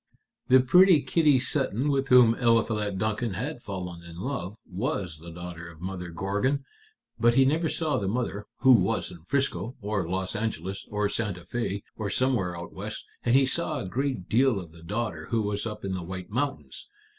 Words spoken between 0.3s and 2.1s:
"The pretty Kitty Sutton with